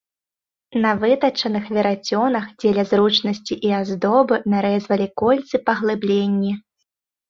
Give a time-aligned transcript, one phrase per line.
[0.85, 6.53] На вытачаных верацёнах дзеля зручнасці і аздобы нарэзвалі кольцы-паглыбленні.